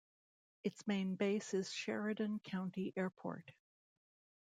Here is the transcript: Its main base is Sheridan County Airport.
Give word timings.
Its 0.63 0.87
main 0.87 1.13
base 1.15 1.53
is 1.53 1.71
Sheridan 1.71 2.39
County 2.39 2.91
Airport. 2.97 3.51